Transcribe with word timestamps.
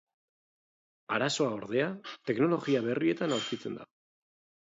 Arazoa, 1.17 1.51
ordea, 1.57 1.89
teknologia 2.31 2.83
berrietan 2.87 3.35
aurkitzen 3.37 3.77
da. 3.83 3.87